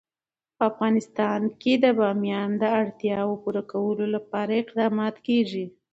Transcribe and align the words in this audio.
په 0.57 0.63
افغانستان 0.71 1.41
کې 1.61 1.73
د 1.83 1.85
بامیان 1.99 2.49
د 2.57 2.63
اړتیاوو 2.79 3.39
پوره 3.43 3.63
کولو 3.71 4.05
لپاره 4.15 4.51
اقدامات 4.63 5.15
کېږي. 5.27 5.65